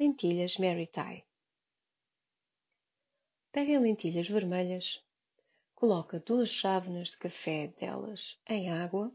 [0.00, 1.22] lentilhas Mary Ty.
[3.52, 5.04] Pega em lentilhas vermelhas,
[5.74, 9.12] coloca duas chávenas de café delas em água,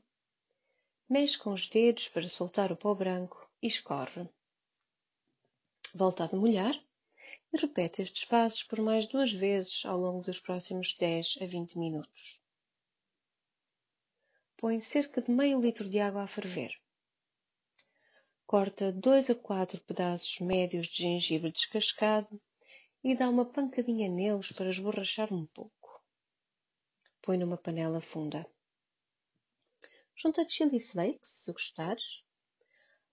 [1.09, 4.29] mexe com os dedos para soltar o pó branco e escorre.
[5.91, 6.75] Volta a demolhar
[7.51, 11.79] e repete estes passos por mais duas vezes ao longo dos próximos 10 a 20
[11.79, 12.39] minutos.
[14.55, 16.79] Põe cerca de meio litro de água a ferver.
[18.57, 22.41] Corta 2 a 4 pedaços médios de gengibre descascado
[23.03, 26.01] e dá uma pancadinha neles para esborrachar um pouco.
[27.21, 28.49] Põe numa panela funda.
[30.15, 32.23] Junta chili flakes, se gostares,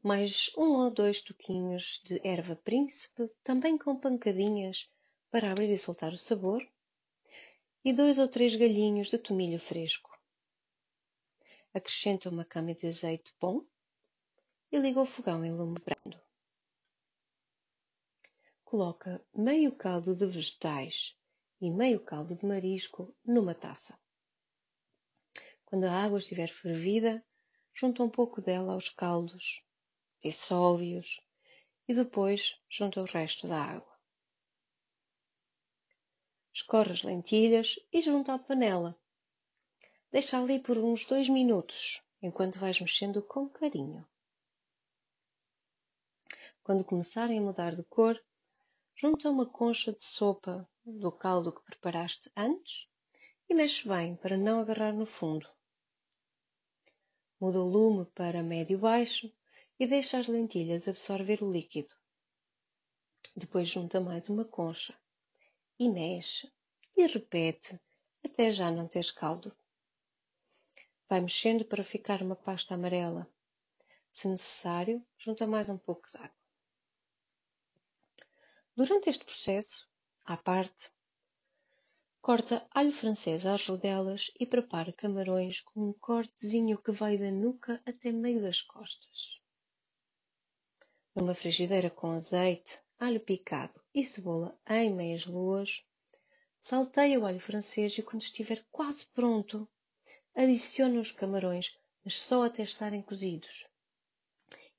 [0.00, 4.88] mais um ou dois toquinhos de erva príncipe, também com pancadinhas
[5.28, 6.64] para abrir e soltar o sabor,
[7.84, 10.16] e dois ou três galhinhos de tomilho fresco.
[11.74, 13.66] Acrescenta uma cama de azeite bom
[14.72, 16.18] e liga o fogão em lume brando.
[18.64, 21.14] Coloca meio caldo de vegetais
[21.60, 24.00] e meio caldo de marisco numa taça.
[25.66, 27.22] Quando a água estiver fervida,
[27.74, 29.62] junta um pouco dela aos caldos
[30.22, 31.20] dissolve-os
[31.86, 33.92] e depois junta o resto da água.
[36.54, 38.98] Escorre as lentilhas e junta à panela.
[40.10, 44.06] Deixa ali por uns dois minutos, enquanto vais mexendo com carinho.
[46.64, 48.16] Quando começarem a mudar de cor,
[48.94, 52.88] junta uma concha de sopa do caldo que preparaste antes
[53.48, 55.48] e mexe bem para não agarrar no fundo.
[57.40, 59.28] Muda o lume para médio-baixo
[59.76, 61.92] e deixa as lentilhas absorver o líquido.
[63.34, 64.96] Depois junta mais uma concha
[65.80, 66.48] e mexe
[66.96, 67.80] e repete
[68.24, 69.52] até já não ter caldo.
[71.08, 73.28] Vai mexendo para ficar uma pasta amarela.
[74.12, 76.41] Se necessário, junta mais um pouco de água.
[78.74, 79.86] Durante este processo,
[80.24, 80.90] à parte,
[82.22, 87.82] corta alho francês às rodelas e prepara camarões com um cortezinho que vai da nuca
[87.84, 89.42] até meio das costas.
[91.14, 95.84] Numa frigideira com azeite, alho picado e cebola em meias luas,
[96.58, 99.68] salteia o alho francês e quando estiver quase pronto,
[100.34, 103.68] adicione os camarões, mas só até estarem cozidos.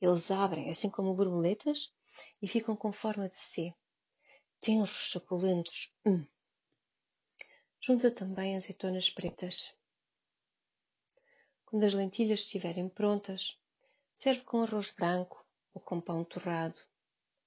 [0.01, 1.94] Eles abrem assim como borboletas
[2.41, 3.72] e ficam com forma de C.
[4.63, 5.94] Tenros, suculentos.
[6.06, 6.25] Hum.
[7.81, 9.74] Junta também azeitonas pretas.
[11.66, 13.59] Quando as lentilhas estiverem prontas,
[14.13, 16.79] serve com arroz branco, ou com pão torrado,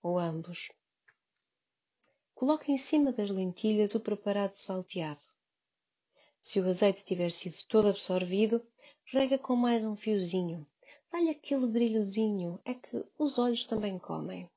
[0.02, 0.70] ou ambos.
[2.34, 5.22] Coloque em cima das lentilhas o preparado salteado.
[6.42, 8.62] Se o azeite tiver sido todo absorvido,
[9.06, 10.66] rega com mais um fiozinho.
[11.10, 14.50] Dá-lhe aquele brilhozinho, é que os olhos também comem.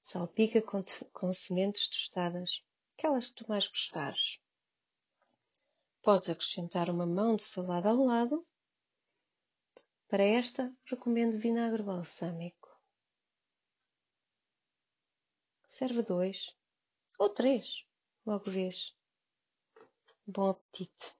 [0.00, 0.82] Salpica com,
[1.12, 2.62] com sementes tostadas,
[2.96, 4.40] aquelas que tu mais gostares.
[6.02, 8.46] Podes acrescentar uma mão de salada ao lado
[10.08, 12.68] para esta, recomendo vinagre balsâmico.
[15.66, 16.56] Serve dois
[17.18, 17.84] ou três,
[18.24, 18.96] logo vês.
[20.26, 21.17] Bom apetite!